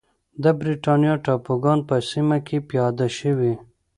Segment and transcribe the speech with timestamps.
[0.43, 3.53] د برېټانیا ټاپوګان په سیمه کې پیاده شوې.